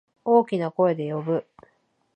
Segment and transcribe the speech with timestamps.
[0.25, 1.45] 大きな声で呼ぶ。